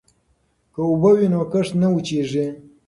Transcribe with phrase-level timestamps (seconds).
[0.73, 2.47] که اوبه وي نو کښت نه وچيږي.